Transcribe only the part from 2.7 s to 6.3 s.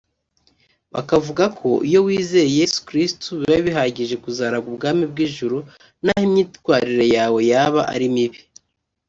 Kristo biba bihagije kuzaragwa ubwami bw’ijuru naho